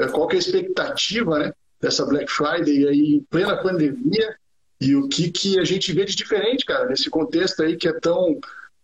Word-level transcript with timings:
é, 0.00 0.08
qual 0.08 0.26
que 0.26 0.36
é 0.36 0.38
a 0.38 0.40
expectativa 0.40 1.38
né, 1.38 1.52
dessa 1.80 2.04
Black 2.06 2.30
Friday 2.30 2.88
aí 2.88 3.14
em 3.16 3.20
plena 3.30 3.56
pandemia 3.56 4.36
e 4.80 4.94
o 4.94 5.08
que, 5.08 5.30
que 5.30 5.58
a 5.58 5.64
gente 5.64 5.92
vê 5.92 6.04
de 6.04 6.14
diferente, 6.14 6.64
cara, 6.64 6.86
nesse 6.86 7.10
contexto 7.10 7.62
aí 7.62 7.76
que 7.76 7.88
é 7.88 7.92
tão, 7.92 8.38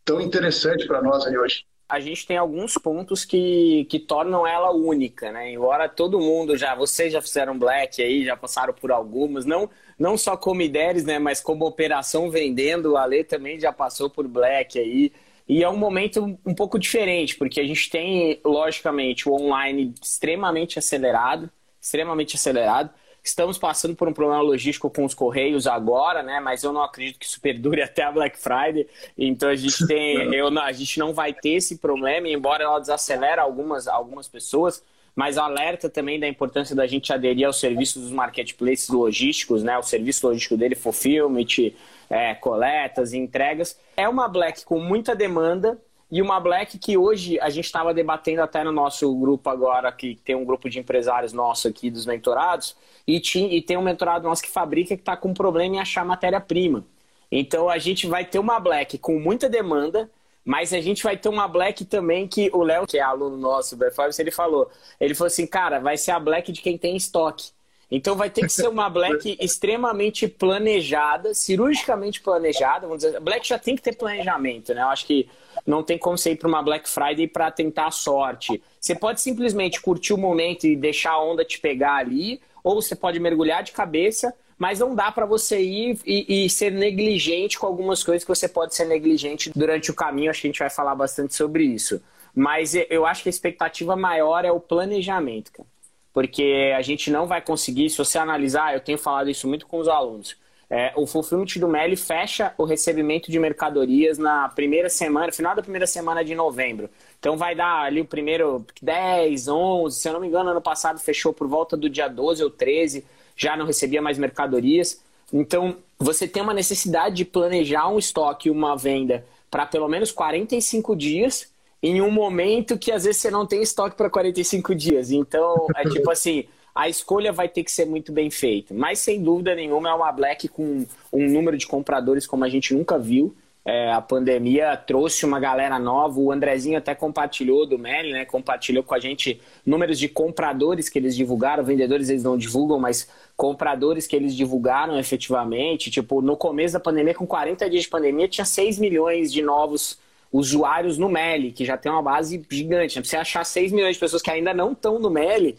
tão 0.05 0.21
interessante 0.21 0.87
para 0.87 1.01
nós 1.03 1.27
aí 1.27 1.37
hoje 1.37 1.65
a 1.89 2.01
gente 2.01 2.27
tem 2.27 2.37
alguns 2.37 2.75
pontos 2.75 3.25
que, 3.25 3.87
que 3.91 3.99
tornam 3.99 4.47
ela 4.47 4.73
única, 4.73 5.31
né? 5.31 5.53
Embora 5.53 5.89
todo 5.89 6.19
mundo 6.19 6.57
já, 6.57 6.75
vocês 6.75 7.13
já 7.13 7.21
fizeram 7.21 7.59
black 7.59 8.03
aí, 8.03 8.25
já 8.25 8.37
passaram 8.37 8.73
por 8.73 8.91
algumas, 8.91 9.45
não 9.45 9.71
não 9.97 10.19
só 10.19 10.37
como 10.37 10.61
ideias, 10.61 11.05
né, 11.05 11.21
mas 11.21 11.41
como 11.41 11.65
operação 11.65 12.29
vendendo, 12.29 12.97
a 12.97 13.05
Lê 13.05 13.23
também 13.23 13.61
já 13.61 13.73
passou 13.73 14.11
por 14.11 14.27
black 14.27 14.77
aí. 14.77 15.13
E 15.47 15.63
é 15.63 15.69
um 15.69 15.77
momento 15.77 16.39
um 16.45 16.55
pouco 16.55 16.79
diferente, 16.79 17.37
porque 17.37 17.61
a 17.61 17.67
gente 17.67 17.91
tem, 17.91 18.41
logicamente, 18.45 19.29
o 19.29 19.35
online 19.35 19.93
extremamente 20.03 20.79
acelerado, 20.79 21.51
extremamente 21.81 22.35
acelerado. 22.35 22.91
Estamos 23.23 23.59
passando 23.59 23.95
por 23.95 24.09
um 24.09 24.13
problema 24.13 24.43
logístico 24.43 24.91
com 24.91 25.05
os 25.05 25.15
Correios 25.15 25.67
agora, 25.67 26.23
né? 26.23 26.41
Mas 26.41 26.63
eu 26.63 26.73
não 26.73 26.83
acredito 26.83 27.19
que 27.19 27.27
isso 27.27 27.41
perdure 27.41 27.81
até 27.83 28.03
a 28.03 28.13
Black 28.13 28.39
Friday. 28.39 28.87
Então 29.17 29.51
a 29.51 29.55
gente 29.55 29.87
tem. 29.87 30.17
eu, 30.35 30.49
a 30.59 30.73
gente 30.73 30.99
não 30.99 31.13
vai 31.13 31.33
ter 31.35 31.51
esse 31.51 31.79
problema, 31.79 32.29
embora 32.29 32.65
ela 32.65 32.79
desacelere 32.79 33.41
algumas, 33.41 33.87
algumas 33.87 34.27
pessoas, 34.29 34.83
mas 35.15 35.39
alerta 35.39 35.89
também 35.89 36.19
da 36.19 36.29
importância 36.29 36.75
da 36.75 36.87
gente 36.87 37.13
aderir 37.13 37.47
aos 37.47 37.61
serviços 37.61 38.03
dos 38.03 38.13
marketplaces 38.13 38.89
logísticos, 38.89 39.63
né? 39.63 39.79
O 39.79 39.83
serviço 39.83 40.27
logístico 40.27 40.57
dele, 40.57 40.75
fulfillment, 40.75 41.73
é, 42.11 42.35
coletas, 42.35 43.13
entregas. 43.13 43.79
É 43.97 44.09
uma 44.09 44.29
Black 44.29 44.65
com 44.65 44.81
muita 44.81 45.15
demanda, 45.15 45.79
e 46.11 46.23
uma 46.23 46.39
Black 46.39 46.79
que 46.79 46.97
hoje 46.97 47.41
a 47.41 47.51
gente 47.51 47.65
estava 47.65 47.93
debatendo 47.93 48.43
até 48.43 48.63
no 48.63 48.71
nosso 48.71 49.13
grupo 49.17 49.51
agora, 49.51 49.91
que 49.91 50.15
tem 50.25 50.37
um 50.37 50.45
grupo 50.45 50.71
de 50.71 50.79
empresários 50.79 51.33
nosso 51.33 51.67
aqui 51.67 51.91
dos 51.91 52.07
mentorados, 52.07 52.77
e, 53.07 53.21
e 53.51 53.61
tem 53.61 53.77
um 53.77 53.83
mentorado 53.83 54.29
nosso 54.29 54.43
que 54.43 54.51
fabrica 54.51 54.95
que 54.95 55.03
está 55.03 55.17
com 55.17 55.35
problema 55.35 55.77
em 55.77 55.81
achar 55.81 56.05
matéria-prima. 56.05 56.85
Então 57.33 57.69
a 57.69 57.79
gente 57.79 58.07
vai 58.07 58.25
ter 58.25 58.39
uma 58.39 58.61
Black 58.61 58.97
com 58.99 59.19
muita 59.19 59.49
demanda, 59.49 60.09
mas 60.45 60.73
a 60.73 60.81
gente 60.81 61.03
vai 61.03 61.17
ter 61.17 61.29
uma 61.29 61.49
Black 61.49 61.85
também 61.85 62.29
que 62.29 62.51
o 62.53 62.63
Léo, 62.63 62.87
que 62.87 62.99
é 62.99 63.03
aluno 63.03 63.37
nosso 63.37 63.75
do 63.75 63.79
Performance, 63.79 64.21
ele 64.21 64.31
falou. 64.31 64.71
Ele 65.01 65.15
falou 65.15 65.29
assim, 65.29 65.47
cara, 65.47 65.79
vai 65.79 65.97
ser 65.97 66.11
a 66.11 66.21
Black 66.21 66.53
de 66.53 66.61
quem 66.61 66.77
tem 66.77 66.97
estoque. 66.97 67.51
Então 67.91 68.17
vai 68.17 68.29
ter 68.29 68.43
que 68.43 68.53
ser 68.53 68.69
uma 68.69 68.89
Black 68.89 69.37
extremamente 69.41 70.27
planejada, 70.27 71.33
cirurgicamente 71.33 72.21
planejada. 72.21 72.87
Vamos 72.87 73.03
dizer, 73.03 73.21
Black 73.21 73.47
já 73.47 73.59
tem 73.59 73.77
que 73.77 73.83
ter 73.83 73.97
planejamento, 73.97 74.75
né? 74.75 74.83
Eu 74.83 74.89
acho 74.89 75.07
que 75.07 75.29
não 75.67 75.83
tem 75.83 75.97
como 75.97 76.19
você 76.19 76.33
ir 76.33 76.37
para 76.37 76.49
uma 76.49 76.63
Black 76.63 76.89
Friday 76.89 77.27
para 77.27 77.51
tentar 77.51 77.87
a 77.87 77.91
sorte. 77.91 78.63
Você 78.81 78.95
pode 78.95 79.21
simplesmente 79.21 79.81
curtir 79.81 80.13
o 80.13 80.19
momento 80.19 80.67
e 80.67 80.77
deixar 80.77 81.13
a 81.13 81.23
onda 81.23 81.45
te 81.45 81.59
pegar 81.59 81.97
ali, 81.97 82.41
ou 82.63 82.81
você 82.81 82.95
pode 82.97 83.21
mergulhar 83.21 83.63
de 83.63 83.73
cabeça, 83.73 84.35
mas 84.59 84.79
não 84.79 84.95
dá 84.95 85.11
para 85.11 85.27
você 85.27 85.61
ir 85.61 85.99
e, 86.05 86.45
e, 86.45 86.51
ser 86.51 86.71
negligente 86.71 87.59
com 87.59 87.67
algumas 87.67 88.03
coisas 88.03 88.25
que 88.25 88.29
você 88.29 88.49
pode 88.49 88.75
ser 88.75 88.85
negligente 88.85 89.51
durante 89.55 89.91
o 89.91 89.95
caminho. 89.95 90.31
Acho 90.31 90.43
que 90.43 90.47
a 90.47 90.51
gente 90.51 90.59
vai 90.59 90.71
falar 90.71 90.95
bastante 90.95 91.35
sobre 91.35 91.65
isso. 91.65 92.01
Mas 92.35 92.75
eu 92.91 93.07
acho 93.07 93.23
que 93.23 93.29
a 93.29 93.31
expectativa 93.31 93.95
maior 93.95 94.45
é 94.45 94.51
o 94.51 94.61
planejamento, 94.61 95.53
cara. 95.53 95.69
Porque 96.13 96.73
a 96.77 96.83
gente 96.83 97.11
não 97.11 97.27
vai 97.27 97.41
conseguir, 97.41 97.91
se 97.91 97.99
você 97.99 98.19
analisar, 98.19 98.75
eu 98.75 98.81
tenho 98.81 98.99
falado 98.99 99.29
isso 99.29 99.49
muito 99.49 99.67
com 99.67 99.79
os 99.79 99.89
alunos. 99.89 100.37
É, 100.71 100.93
o 100.97 101.07
Fulfillment 101.07 101.59
do 101.59 101.69
Meli 101.69 101.97
fecha 101.97 102.55
o 102.57 102.65
recebimento 102.65 103.31
de 103.31 103.39
mercadorias 103.39 104.19
na 104.19 104.49
primeira 104.49 104.89
semana, 104.89 105.31
final 105.31 105.55
da 105.55 105.63
primeira 105.63 105.87
semana 105.87 106.25
de 106.25 106.35
novembro. 106.35 106.89
Então 107.19 107.37
vai 107.37 107.55
dar 107.55 107.83
ali 107.83 108.01
o 108.01 108.05
primeiro 108.05 108.65
10, 108.81 109.49
11, 109.49 110.01
se 110.01 110.09
eu 110.09 110.13
não 110.13 110.21
me 110.21 110.27
engano, 110.27 110.51
ano 110.51 110.63
passado 110.63 110.99
fechou 110.99 111.33
por 111.33 111.47
volta 111.47 111.77
do 111.77 111.89
dia 111.89 112.09
12 112.09 112.43
ou 112.43 112.51
13, 112.51 113.05
já 113.37 113.57
não 113.57 113.67
recebia 113.67 114.03
mais 114.03 114.19
mercadorias. 114.19 115.03
Então 115.33 115.77
você 115.99 116.27
tem 116.29 116.43
uma 116.43 116.55
necessidade 116.55 117.17
de 117.17 117.25
planejar 117.25 117.89
um 117.89 117.99
estoque, 117.99 118.51
uma 118.51 118.77
venda 118.77 119.25
para 119.51 119.67
pelo 119.67 119.89
menos 119.89 120.11
45 120.11 120.97
dias 120.97 121.53
em 121.83 122.01
um 122.01 122.11
momento 122.11 122.79
que 122.79 122.91
às 122.91 123.05
vezes 123.05 123.21
você 123.21 123.31
não 123.31 123.47
tem 123.47 123.63
estoque 123.63 123.97
para 123.97 124.11
45 124.11 124.75
dias. 124.75 125.11
Então 125.11 125.67
é 125.77 125.89
tipo 125.89 126.11
assim 126.11 126.45
a 126.75 126.89
escolha 126.89 127.33
vai 127.33 127.49
ter 127.49 127.63
que 127.63 127.71
ser 127.71 127.85
muito 127.85 128.11
bem 128.11 128.31
feita. 128.31 128.75
Mas, 128.75 128.99
sem 128.99 129.23
dúvida 129.23 129.55
nenhuma, 129.55 129.91
é 129.91 129.95
uma 129.95 130.11
Black 130.11 130.49
com 130.49 130.85
um 131.13 131.29
número 131.29 131.57
de 131.57 131.67
compradores 131.67 132.27
como 132.27 132.45
a 132.45 132.49
gente 132.49 132.75
nunca 132.75 132.99
viu. 132.99 133.35
É, 133.67 133.91
a 133.91 134.01
pandemia 134.01 134.77
trouxe 134.77 135.25
uma 135.25 135.41
galera 135.41 135.79
nova. 135.79 136.21
O 136.21 136.31
Andrezinho 136.31 136.77
até 136.77 136.95
compartilhou 136.95 137.67
do 137.67 137.79
Meli, 137.79 138.13
né? 138.13 138.25
Compartilhou 138.27 138.85
com 138.85 138.95
a 138.95 139.01
gente 139.01 139.41
números 139.65 139.99
de 139.99 140.07
compradores 140.07 140.91
que 140.91 140.99
eles 140.99 141.17
divulgaram. 141.17 141.65
Vendedores 141.65 142.11
eles 142.11 142.23
não 142.23 142.37
divulgam, 142.37 142.79
mas 142.79 143.09
compradores 143.37 144.07
que 144.07 144.15
eles 144.15 144.37
divulgaram 144.37 144.99
efetivamente. 144.99 145.91
Tipo, 145.91 146.21
no 146.21 146.37
começo 146.37 146.75
da 146.75 146.81
pandemia, 146.81 147.15
com 147.15 147.27
40 147.27 147.71
dias 147.71 147.85
de 147.85 147.89
pandemia, 147.89 148.29
tinha 148.29 148.45
6 148.45 148.79
milhões 148.79 149.33
de 149.33 149.41
novos 149.41 149.99
usuários 150.31 150.99
no 150.99 151.09
Meli, 151.09 151.53
que 151.53 151.65
já 151.65 151.79
tem 151.79 151.91
uma 151.91 152.03
base 152.03 152.45
gigante. 152.51 152.97
Né? 152.97 153.03
Pra 153.03 153.09
você 153.09 153.17
achar 153.17 153.45
6 153.45 153.73
milhões 153.73 153.95
de 153.95 154.01
pessoas 154.01 154.21
que 154.21 154.31
ainda 154.31 154.53
não 154.53 154.73
estão 154.73 154.99
no 154.99 155.09
Meli, 155.09 155.57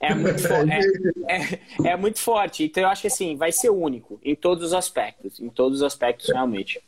é 0.00 0.14
muito, 0.14 0.46
é, 0.46 0.80
é, 1.28 1.90
é, 1.90 1.96
muito 1.96 2.18
forte. 2.18 2.64
Então 2.64 2.82
eu 2.82 2.88
acho 2.88 3.02
que 3.02 3.08
assim, 3.08 3.36
vai 3.36 3.52
ser 3.52 3.70
único 3.70 4.18
em 4.24 4.34
todos 4.34 4.68
os 4.68 4.72
aspectos. 4.72 5.38
Em 5.38 5.50
todos 5.50 5.78
os 5.78 5.82
aspectos, 5.82 6.28
realmente. 6.28 6.80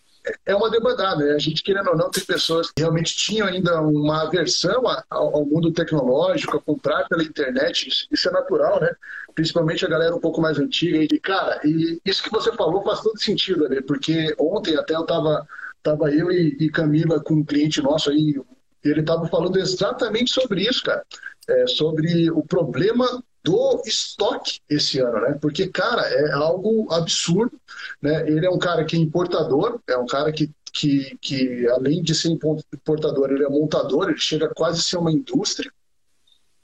É 0.47 0.55
uma 0.55 0.71
demandada. 0.71 1.25
Né? 1.25 1.35
A 1.35 1.39
gente, 1.39 1.63
querendo 1.63 1.91
ou 1.91 1.97
não, 1.97 2.11
tem 2.11 2.25
pessoas 2.25 2.71
que 2.71 2.81
realmente 2.81 3.17
tinham 3.17 3.47
ainda 3.47 3.81
uma 3.81 4.23
aversão 4.23 4.83
ao 5.11 5.45
mundo 5.45 5.73
tecnológico, 5.73 6.57
a 6.57 6.61
comprar 6.61 7.07
pela 7.09 7.23
internet. 7.23 8.07
Isso 8.11 8.29
é 8.29 8.33
natural, 8.33 8.81
né? 8.81 8.91
Principalmente 9.35 9.85
a 9.85 9.89
galera 9.89 10.15
um 10.15 10.21
pouco 10.21 10.41
mais 10.41 10.59
antiga. 10.59 10.99
E, 10.99 11.21
cara, 11.21 11.61
e 11.65 12.01
isso 12.05 12.23
que 12.23 12.31
você 12.31 12.53
falou 12.53 12.83
faz 12.83 13.01
todo 13.01 13.19
sentido, 13.19 13.69
né? 13.69 13.81
Porque 13.87 14.35
ontem 14.39 14.77
até 14.77 14.95
eu 14.95 15.05
tava, 15.05 15.47
tava 15.83 16.11
eu 16.11 16.31
e, 16.31 16.57
e 16.61 16.71
Camila 16.71 17.21
com 17.21 17.35
um 17.35 17.45
cliente 17.45 17.83
nosso 17.83 18.11
aí, 18.11 18.41
ele 18.83 19.01
estava 19.01 19.27
falando 19.29 19.59
exatamente 19.59 20.31
sobre 20.31 20.63
isso, 20.63 20.83
cara 20.83 21.03
é, 21.49 21.67
sobre 21.67 22.31
o 22.31 22.43
problema 22.43 23.23
do 23.45 23.83
estoque 23.85 24.61
esse 24.69 24.99
ano, 24.99 25.21
né? 25.21 25.39
Porque, 25.41 25.69
cara, 25.69 26.03
é 26.03 26.33
algo 26.33 26.91
absurdo, 26.91 27.61
né? 28.01 28.27
Ele 28.27 28.47
é 28.47 28.51
um 28.51 28.59
cara 28.59 28.85
que 28.87 28.97
é 28.97 28.99
importador, 28.99 29.79
é 29.87 29.97
um 29.99 30.07
cara 30.07 30.33
que, 30.33 30.51
que, 30.73 31.17
que 31.21 31.69
além 31.69 32.03
de 32.03 32.15
ser 32.15 32.31
importador, 32.31 33.31
ele 33.31 33.45
é 33.45 33.49
montador, 33.49 34.09
ele 34.09 34.19
chega 34.19 34.47
a 34.47 34.55
quase 34.55 34.81
a 34.81 34.83
ser 34.83 34.97
uma 34.97 35.13
indústria, 35.13 35.71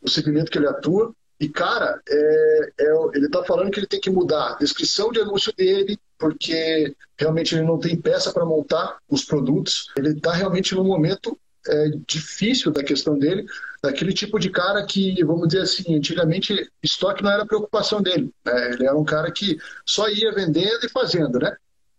o 0.00 0.08
segmento 0.08 0.50
que 0.50 0.56
ele 0.56 0.68
atua. 0.68 1.14
E, 1.38 1.48
cara, 1.48 2.00
é, 2.08 2.72
é, 2.80 2.92
ele 3.14 3.26
está 3.26 3.44
falando 3.44 3.70
que 3.70 3.80
ele 3.80 3.86
tem 3.86 4.00
que 4.00 4.10
mudar 4.10 4.52
a 4.52 4.58
descrição 4.58 5.12
de 5.12 5.20
anúncio 5.20 5.52
dele, 5.54 5.98
porque 6.18 6.94
realmente 7.18 7.54
ele 7.54 7.64
não 7.64 7.78
tem 7.78 7.96
peça 7.96 8.32
para 8.32 8.44
montar 8.44 8.98
os 9.08 9.24
produtos. 9.24 9.90
Ele 9.96 10.10
está 10.10 10.32
realmente 10.32 10.74
num 10.74 10.84
momento 10.84 11.38
é, 11.66 11.90
difícil 12.06 12.70
da 12.72 12.82
questão 12.82 13.18
dele, 13.18 13.44
daquele 13.82 14.12
tipo 14.12 14.38
de 14.38 14.50
cara 14.50 14.84
que, 14.84 15.22
vamos 15.24 15.48
dizer 15.48 15.62
assim, 15.62 15.96
antigamente 15.96 16.70
estoque 16.82 17.22
não 17.22 17.30
era 17.30 17.46
preocupação 17.46 18.02
dele. 18.02 18.32
Né? 18.44 18.72
Ele 18.72 18.86
era 18.86 18.96
um 18.96 19.04
cara 19.04 19.30
que 19.30 19.58
só 19.84 20.08
ia 20.08 20.32
vendendo 20.32 20.84
e 20.84 20.88
fazendo, 20.88 21.38
né? 21.38 21.56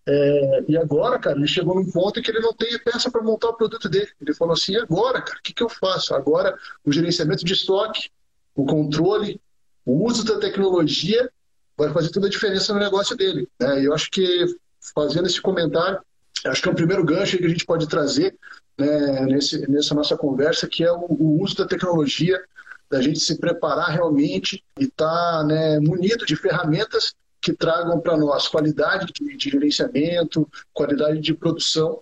É, 0.07 0.63
e 0.67 0.77
agora, 0.77 1.19
cara, 1.19 1.37
ele 1.37 1.47
chegou 1.47 1.75
num 1.75 1.89
ponto 1.89 2.19
em 2.19 2.23
que 2.23 2.31
ele 2.31 2.39
não 2.39 2.53
tem 2.53 2.77
peça 2.79 3.11
para 3.11 3.21
montar 3.21 3.49
o 3.49 3.55
produto 3.55 3.87
dele. 3.87 4.09
Ele 4.19 4.33
falou 4.33 4.53
assim: 4.53 4.75
agora, 4.75 5.21
cara, 5.21 5.37
o 5.37 5.41
que, 5.43 5.53
que 5.53 5.63
eu 5.63 5.69
faço? 5.69 6.15
Agora, 6.15 6.57
o 6.83 6.91
gerenciamento 6.91 7.45
de 7.45 7.53
estoque, 7.53 8.09
o 8.55 8.65
controle, 8.65 9.39
o 9.85 10.03
uso 10.05 10.25
da 10.25 10.39
tecnologia 10.39 11.29
vai 11.77 11.91
fazer 11.93 12.09
toda 12.09 12.27
a 12.27 12.29
diferença 12.29 12.73
no 12.73 12.79
negócio 12.79 13.15
dele. 13.15 13.47
Né? 13.59 13.81
E 13.81 13.85
eu 13.85 13.93
acho 13.93 14.09
que, 14.09 14.45
fazendo 14.93 15.27
esse 15.27 15.39
comentário, 15.39 15.99
acho 16.45 16.61
que 16.61 16.69
é 16.69 16.71
o 16.71 16.75
primeiro 16.75 17.03
gancho 17.03 17.37
que 17.37 17.45
a 17.45 17.49
gente 17.49 17.65
pode 17.65 17.87
trazer 17.87 18.35
né, 18.81 19.25
nesse, 19.25 19.69
nessa 19.69 19.93
nossa 19.93 20.17
conversa, 20.17 20.67
que 20.67 20.83
é 20.83 20.91
o, 20.91 21.05
o, 21.09 21.41
uso 21.41 21.55
da 21.55 21.67
tecnologia, 21.67 22.41
da 22.89 23.01
gente 23.01 23.19
se 23.19 23.39
preparar 23.39 23.89
realmente 23.91 24.63
e 24.79 24.83
estar 24.85 25.05
tá, 25.07 25.43
né, 25.43 25.79
munido 25.79 26.25
de 26.25 26.35
ferramentas 26.35 27.13
que 27.41 27.53
tragam 27.53 27.99
para 27.99 28.17
nós 28.17 28.47
qualidade 28.47 29.11
de, 29.13 29.37
de, 29.37 29.49
gerenciamento, 29.49 30.47
qualidade 30.73 31.19
de 31.19 31.33
produção, 31.33 31.99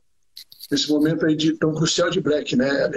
nesse 0.72 0.90
momento 0.90 1.26
aí 1.26 1.36
de, 1.36 1.58
tão 1.58 1.74
crucial 1.74 2.10
de 2.10 2.20
Black, 2.20 2.56
né, 2.56 2.90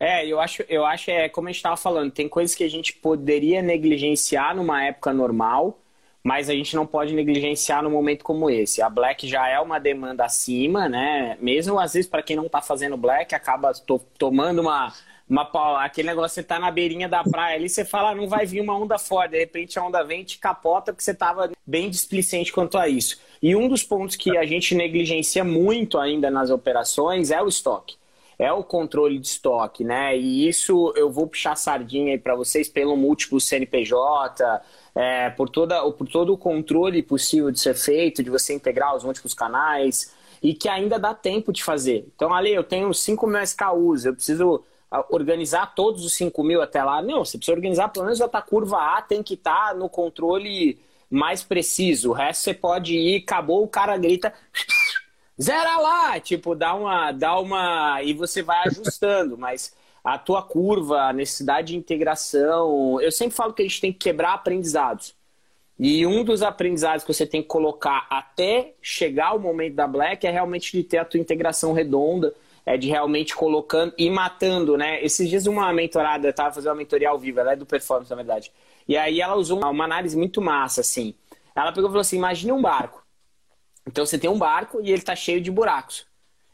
É, 0.00 0.26
eu 0.26 0.40
acho, 0.40 0.62
eu 0.68 0.84
acho 0.84 1.10
é 1.10 1.28
como 1.28 1.48
a 1.48 1.50
gente 1.50 1.58
estava 1.58 1.76
falando, 1.76 2.10
tem 2.10 2.28
coisas 2.28 2.54
que 2.54 2.64
a 2.64 2.68
gente 2.68 2.92
poderia 2.94 3.62
negligenciar 3.62 4.54
numa 4.56 4.84
época 4.84 5.12
normal, 5.12 5.83
mas 6.24 6.48
a 6.48 6.54
gente 6.54 6.74
não 6.74 6.86
pode 6.86 7.12
negligenciar 7.12 7.82
no 7.82 7.90
momento 7.90 8.24
como 8.24 8.48
esse. 8.48 8.80
A 8.80 8.88
Black 8.88 9.28
já 9.28 9.46
é 9.46 9.60
uma 9.60 9.78
demanda 9.78 10.24
acima, 10.24 10.88
né? 10.88 11.36
Mesmo 11.38 11.78
às 11.78 11.92
vezes 11.92 12.10
para 12.10 12.22
quem 12.22 12.34
não 12.34 12.46
está 12.46 12.62
fazendo 12.62 12.96
Black, 12.96 13.34
acaba 13.34 13.74
to 13.74 14.00
tomando 14.18 14.62
uma, 14.62 14.90
uma 15.28 15.84
aquele 15.84 16.08
negócio, 16.08 16.34
você 16.34 16.42
tá 16.42 16.58
na 16.58 16.70
beirinha 16.70 17.06
da 17.06 17.22
praia 17.22 17.56
ali, 17.56 17.68
você 17.68 17.84
fala, 17.84 18.12
ah, 18.12 18.14
não 18.14 18.26
vai 18.26 18.46
vir 18.46 18.62
uma 18.62 18.74
onda 18.74 18.96
forte, 18.96 19.32
de 19.32 19.38
repente 19.38 19.78
a 19.78 19.84
onda 19.84 20.02
vem 20.02 20.22
e 20.22 20.24
te 20.24 20.38
capota 20.38 20.94
porque 20.94 21.04
você 21.04 21.10
estava 21.10 21.50
bem 21.66 21.90
displicente 21.90 22.50
quanto 22.50 22.78
a 22.78 22.88
isso. 22.88 23.20
E 23.42 23.54
um 23.54 23.68
dos 23.68 23.82
pontos 23.82 24.16
que 24.16 24.34
a 24.38 24.46
gente 24.46 24.74
negligencia 24.74 25.44
muito 25.44 25.98
ainda 25.98 26.30
nas 26.30 26.48
operações 26.48 27.30
é 27.30 27.42
o 27.42 27.48
estoque. 27.48 27.96
É 28.38 28.52
o 28.52 28.64
controle 28.64 29.18
de 29.18 29.26
estoque, 29.26 29.84
né? 29.84 30.16
E 30.16 30.48
isso 30.48 30.92
eu 30.96 31.10
vou 31.10 31.26
puxar 31.26 31.56
sardinha 31.56 32.12
aí 32.12 32.18
para 32.18 32.34
vocês 32.34 32.68
pelo 32.68 32.96
múltiplo 32.96 33.40
CNPJ, 33.40 34.62
é, 34.94 35.30
por, 35.30 35.48
toda, 35.48 35.90
por 35.92 36.08
todo 36.08 36.32
o 36.32 36.38
controle 36.38 37.02
possível 37.02 37.50
de 37.50 37.60
ser 37.60 37.74
feito, 37.74 38.22
de 38.22 38.30
você 38.30 38.54
integrar 38.54 38.94
os 38.96 39.04
múltiplos 39.04 39.34
canais, 39.34 40.12
e 40.42 40.54
que 40.54 40.68
ainda 40.68 40.98
dá 40.98 41.14
tempo 41.14 41.52
de 41.52 41.64
fazer. 41.64 42.06
Então, 42.14 42.34
ali, 42.34 42.52
eu 42.52 42.64
tenho 42.64 42.92
5 42.92 43.26
mil 43.26 43.42
SKUs, 43.42 44.04
eu 44.04 44.14
preciso 44.14 44.62
ah, 44.90 45.04
organizar 45.10 45.74
todos 45.74 46.04
os 46.04 46.12
5 46.14 46.42
mil 46.44 46.60
até 46.60 46.82
lá. 46.84 47.00
Não, 47.00 47.24
você 47.24 47.38
precisa 47.38 47.56
organizar 47.56 47.88
pelo 47.88 48.04
menos 48.04 48.20
a 48.20 48.42
curva 48.42 48.76
A, 48.76 49.02
tem 49.02 49.22
que 49.22 49.34
estar 49.34 49.68
tá 49.68 49.74
no 49.74 49.88
controle 49.88 50.78
mais 51.10 51.42
preciso. 51.42 52.10
O 52.10 52.12
resto 52.12 52.42
você 52.42 52.54
pode 52.54 52.94
ir, 52.94 53.22
acabou, 53.22 53.62
o 53.62 53.68
cara 53.68 53.96
grita 53.96 54.32
zera 55.40 55.78
lá, 55.78 56.20
tipo, 56.20 56.54
dá 56.54 56.74
uma, 56.74 57.12
dá 57.12 57.38
uma 57.38 58.02
e 58.02 58.12
você 58.12 58.42
vai 58.42 58.62
ajustando, 58.66 59.36
mas 59.36 59.74
a 60.02 60.18
tua 60.18 60.42
curva, 60.42 61.04
a 61.04 61.12
necessidade 61.12 61.68
de 61.68 61.76
integração, 61.76 63.00
eu 63.00 63.10
sempre 63.10 63.34
falo 63.34 63.52
que 63.52 63.62
a 63.62 63.64
gente 63.64 63.80
tem 63.80 63.92
que 63.92 63.98
quebrar 63.98 64.34
aprendizados. 64.34 65.14
E 65.78 66.06
um 66.06 66.22
dos 66.22 66.42
aprendizados 66.42 67.04
que 67.04 67.12
você 67.12 67.26
tem 67.26 67.42
que 67.42 67.48
colocar 67.48 68.06
até 68.08 68.74
chegar 68.80 69.34
o 69.34 69.40
momento 69.40 69.74
da 69.74 69.88
Black 69.88 70.24
é 70.26 70.30
realmente 70.30 70.70
de 70.70 70.84
ter 70.84 70.98
a 70.98 71.04
tua 71.04 71.18
integração 71.18 71.72
redonda, 71.72 72.32
é 72.64 72.76
de 72.76 72.88
realmente 72.88 73.34
colocando 73.34 73.92
e 73.98 74.08
matando, 74.08 74.76
né? 74.76 75.02
Esses 75.04 75.28
dias 75.28 75.46
uma 75.46 75.72
mentorada, 75.72 76.28
eu 76.28 76.32
tava 76.32 76.54
fazendo 76.54 76.70
uma 76.70 76.76
mentoria 76.76 77.08
ao 77.08 77.18
vivo, 77.18 77.40
ela 77.40 77.52
é 77.52 77.56
do 77.56 77.66
performance, 77.66 78.10
na 78.10 78.16
verdade. 78.16 78.52
E 78.86 78.96
aí 78.96 79.20
ela 79.20 79.34
usou 79.34 79.58
uma 79.58 79.84
análise 79.84 80.16
muito 80.16 80.40
massa, 80.40 80.80
assim. 80.80 81.14
Ela 81.54 81.72
pegou 81.72 81.88
e 81.88 81.92
falou 81.92 82.00
assim: 82.00 82.16
imagine 82.16 82.52
um 82.52 82.62
barco. 82.62 83.03
Então 83.86 84.04
você 84.04 84.18
tem 84.18 84.30
um 84.30 84.38
barco 84.38 84.80
e 84.80 84.88
ele 84.88 84.98
está 84.98 85.14
cheio 85.14 85.40
de 85.40 85.50
buracos. 85.50 86.06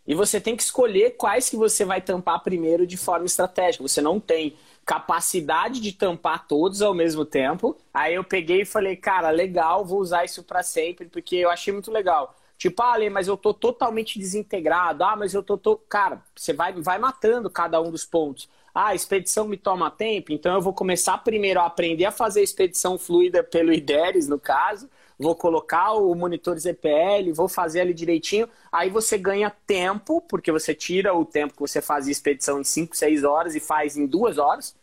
E 0.06 0.14
você 0.14 0.40
tem 0.40 0.56
que 0.56 0.62
escolher 0.62 1.12
quais 1.12 1.48
que 1.48 1.56
você 1.56 1.84
vai 1.84 2.00
tampar 2.00 2.42
primeiro 2.42 2.86
de 2.86 2.96
forma 2.96 3.26
estratégica. 3.26 3.86
Você 3.86 4.00
não 4.00 4.18
tem 4.18 4.56
capacidade 4.84 5.80
de 5.80 5.92
tampar 5.92 6.48
todos 6.48 6.82
ao 6.82 6.92
mesmo 6.92 7.24
tempo. 7.24 7.76
Aí 7.94 8.14
eu 8.14 8.24
peguei 8.24 8.62
e 8.62 8.66
falei, 8.66 8.96
cara, 8.96 9.30
legal, 9.30 9.84
vou 9.84 10.00
usar 10.00 10.24
isso 10.24 10.42
para 10.42 10.62
sempre, 10.62 11.06
porque 11.06 11.36
eu 11.36 11.50
achei 11.50 11.72
muito 11.72 11.92
legal. 11.92 12.34
Tipo, 12.58 12.82
ah, 12.82 12.96
mas 13.10 13.28
eu 13.28 13.36
tô 13.36 13.54
totalmente 13.54 14.18
desintegrado. 14.18 15.04
Ah, 15.04 15.14
mas 15.16 15.32
eu 15.32 15.42
tô, 15.42 15.56
tô... 15.56 15.76
Cara, 15.76 16.22
você 16.34 16.52
vai, 16.52 16.72
vai 16.72 16.98
matando 16.98 17.48
cada 17.48 17.80
um 17.80 17.90
dos 17.90 18.04
pontos. 18.04 18.48
Ah, 18.74 18.88
a 18.88 18.94
expedição 18.94 19.46
me 19.46 19.56
toma 19.56 19.90
tempo, 19.90 20.32
então 20.32 20.54
eu 20.54 20.60
vou 20.60 20.72
começar 20.72 21.18
primeiro 21.18 21.60
a 21.60 21.66
aprender 21.66 22.04
a 22.04 22.12
fazer 22.12 22.40
a 22.40 22.44
expedição 22.44 22.98
fluida 22.98 23.42
pelo 23.42 23.72
IDERES, 23.72 24.28
no 24.28 24.38
caso 24.38 24.88
vou 25.20 25.36
colocar 25.36 25.92
o 25.92 26.14
monitor 26.14 26.58
ZPL, 26.58 27.32
vou 27.34 27.46
fazer 27.46 27.82
ali 27.82 27.92
direitinho. 27.92 28.48
Aí 28.72 28.88
você 28.88 29.18
ganha 29.18 29.50
tempo, 29.66 30.22
porque 30.22 30.50
você 30.50 30.74
tira 30.74 31.14
o 31.14 31.26
tempo 31.26 31.52
que 31.52 31.60
você 31.60 31.82
fazia 31.82 32.10
expedição 32.10 32.58
em 32.58 32.64
5, 32.64 32.96
6 32.96 33.22
horas 33.22 33.54
e 33.54 33.60
faz 33.60 33.98
em 33.98 34.06
2 34.06 34.38
horas. 34.38 34.74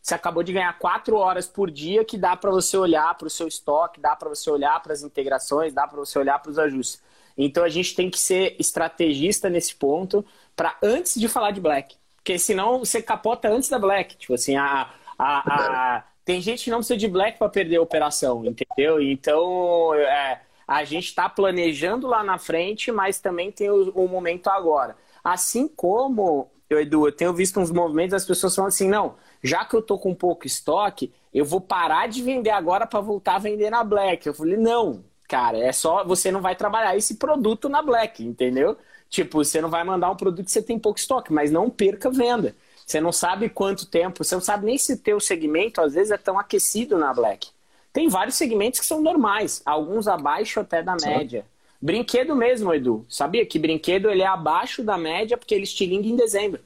Você 0.00 0.14
acabou 0.14 0.42
de 0.42 0.52
ganhar 0.52 0.76
4 0.78 1.14
horas 1.16 1.46
por 1.46 1.70
dia 1.70 2.04
que 2.04 2.16
dá 2.16 2.34
para 2.34 2.50
você 2.50 2.76
olhar 2.76 3.14
para 3.16 3.26
o 3.26 3.30
seu 3.30 3.46
estoque, 3.46 4.00
dá 4.00 4.16
para 4.16 4.30
você 4.30 4.50
olhar 4.50 4.82
para 4.82 4.94
as 4.94 5.02
integrações, 5.02 5.74
dá 5.74 5.86
para 5.86 5.98
você 5.98 6.18
olhar 6.18 6.38
para 6.38 6.50
os 6.50 6.58
ajustes. 6.58 7.02
Então 7.36 7.62
a 7.62 7.68
gente 7.68 7.94
tem 7.94 8.10
que 8.10 8.18
ser 8.18 8.56
estrategista 8.58 9.50
nesse 9.50 9.74
ponto 9.74 10.24
para 10.56 10.76
antes 10.82 11.20
de 11.20 11.28
falar 11.28 11.50
de 11.50 11.60
Black. 11.60 11.96
Porque 12.16 12.38
senão 12.38 12.78
você 12.78 13.02
capota 13.02 13.48
antes 13.48 13.68
da 13.68 13.78
Black. 13.78 14.16
Tipo 14.16 14.34
assim, 14.34 14.56
a, 14.56 14.90
a, 15.18 15.98
a 15.98 16.04
tem 16.24 16.40
gente 16.40 16.64
que 16.64 16.70
não 16.70 16.78
precisa 16.78 16.96
de 16.96 17.08
black 17.08 17.38
para 17.38 17.48
perder 17.48 17.76
a 17.76 17.82
operação, 17.82 18.44
entendeu? 18.44 19.00
Então, 19.00 19.94
é, 19.94 20.40
a 20.66 20.84
gente 20.84 21.06
está 21.06 21.28
planejando 21.28 22.06
lá 22.06 22.22
na 22.22 22.38
frente, 22.38 22.92
mas 22.92 23.20
também 23.20 23.50
tem 23.50 23.70
o, 23.70 23.90
o, 23.90 24.08
momento 24.08 24.48
agora. 24.48 24.96
Assim 25.22 25.66
como, 25.68 26.50
eu, 26.70 26.80
Edu, 26.80 27.06
eu 27.06 27.12
tenho 27.12 27.32
visto 27.34 27.58
uns 27.60 27.70
movimentos 27.70 28.12
das 28.12 28.24
pessoas 28.24 28.54
falando 28.54 28.68
assim, 28.68 28.88
não, 28.88 29.16
já 29.42 29.64
que 29.64 29.74
eu 29.74 29.82
tô 29.82 29.98
com 29.98 30.14
pouco 30.14 30.46
estoque, 30.46 31.12
eu 31.34 31.44
vou 31.44 31.60
parar 31.60 32.08
de 32.08 32.22
vender 32.22 32.50
agora 32.50 32.86
para 32.86 33.00
voltar 33.00 33.36
a 33.36 33.38
vender 33.38 33.70
na 33.70 33.82
black. 33.82 34.26
Eu 34.26 34.34
falei, 34.34 34.56
não, 34.56 35.04
cara, 35.28 35.58
é 35.58 35.72
só, 35.72 36.04
você 36.04 36.30
não 36.30 36.40
vai 36.40 36.54
trabalhar 36.54 36.96
esse 36.96 37.16
produto 37.16 37.68
na 37.68 37.82
black, 37.82 38.24
entendeu? 38.24 38.76
Tipo, 39.08 39.44
você 39.44 39.60
não 39.60 39.68
vai 39.68 39.84
mandar 39.84 40.10
um 40.10 40.16
produto 40.16 40.44
que 40.46 40.52
você 40.52 40.62
tem 40.62 40.78
pouco 40.78 40.98
estoque, 40.98 41.32
mas 41.32 41.50
não 41.50 41.68
perca 41.68 42.10
venda. 42.10 42.56
Você 42.86 43.00
não 43.00 43.12
sabe 43.12 43.48
quanto 43.48 43.86
tempo, 43.86 44.24
você 44.24 44.34
não 44.34 44.42
sabe 44.42 44.66
nem 44.66 44.78
se 44.78 44.96
teu 44.96 45.18
segmento 45.20 45.80
às 45.80 45.94
vezes 45.94 46.10
é 46.10 46.18
tão 46.18 46.38
aquecido 46.38 46.98
na 46.98 47.12
Black. 47.12 47.48
Tem 47.92 48.08
vários 48.08 48.36
segmentos 48.36 48.80
que 48.80 48.86
são 48.86 49.02
normais, 49.02 49.62
alguns 49.64 50.08
abaixo 50.08 50.60
até 50.60 50.82
da 50.82 50.96
média. 50.96 51.44
Brinquedo 51.80 52.34
mesmo, 52.36 52.72
Edu. 52.72 53.04
Sabia 53.08 53.44
que 53.44 53.58
brinquedo 53.58 54.08
ele 54.08 54.22
é 54.22 54.26
abaixo 54.26 54.82
da 54.82 54.96
média 54.96 55.36
porque 55.36 55.54
ele 55.54 55.64
estilinga 55.64 56.06
em 56.06 56.16
dezembro. 56.16 56.60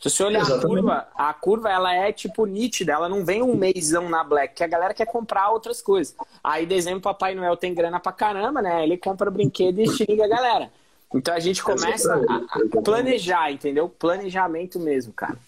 Se 0.00 0.10
você 0.10 0.24
olhar 0.24 0.40
Exatamente. 0.40 0.64
a 0.64 0.68
curva, 0.68 1.08
a 1.14 1.32
curva 1.32 1.70
ela 1.70 1.94
é 1.94 2.12
tipo 2.12 2.44
nítida, 2.44 2.92
ela 2.92 3.08
não 3.08 3.24
vem 3.24 3.42
um 3.42 3.56
mêsão 3.56 4.08
na 4.10 4.22
Black, 4.22 4.54
que 4.54 4.64
a 4.64 4.66
galera 4.66 4.92
quer 4.92 5.06
comprar 5.06 5.48
outras 5.50 5.80
coisas. 5.80 6.14
Aí 6.44 6.66
dezembro 6.66 7.00
Papai 7.00 7.34
Noel 7.34 7.56
tem 7.56 7.72
grana 7.72 7.98
pra 7.98 8.12
caramba, 8.12 8.60
né? 8.60 8.82
Ele 8.82 8.98
compra 8.98 9.30
brinquedo 9.30 9.78
e 9.78 9.84
estilinga 9.84 10.24
a 10.24 10.28
galera. 10.28 10.70
Então 11.14 11.32
a 11.32 11.40
gente 11.40 11.62
começa 11.62 12.14
a 12.14 12.82
planejar, 12.82 13.50
entendeu? 13.50 13.88
Planejamento 13.88 14.78
mesmo, 14.78 15.12
cara. 15.12 15.38